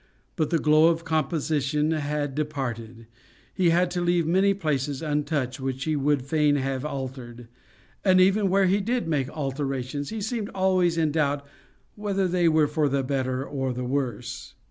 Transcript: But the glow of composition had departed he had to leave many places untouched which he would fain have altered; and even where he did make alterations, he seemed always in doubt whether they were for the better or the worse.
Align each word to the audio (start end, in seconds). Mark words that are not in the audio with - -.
But 0.35 0.49
the 0.49 0.57
glow 0.57 0.87
of 0.87 1.03
composition 1.05 1.91
had 1.91 2.33
departed 2.33 3.05
he 3.53 3.69
had 3.69 3.91
to 3.91 4.01
leave 4.01 4.25
many 4.25 4.51
places 4.55 5.03
untouched 5.03 5.59
which 5.59 5.83
he 5.83 5.95
would 5.95 6.23
fain 6.23 6.55
have 6.55 6.83
altered; 6.83 7.47
and 8.03 8.19
even 8.19 8.49
where 8.49 8.65
he 8.65 8.81
did 8.81 9.07
make 9.07 9.29
alterations, 9.29 10.09
he 10.09 10.19
seemed 10.19 10.49
always 10.55 10.97
in 10.97 11.11
doubt 11.11 11.45
whether 11.93 12.27
they 12.27 12.49
were 12.49 12.65
for 12.67 12.89
the 12.89 13.03
better 13.03 13.45
or 13.45 13.73
the 13.73 13.83
worse. 13.85 14.55